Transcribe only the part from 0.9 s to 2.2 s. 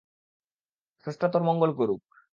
স্রষ্টা তোর মঙ্গল করুক!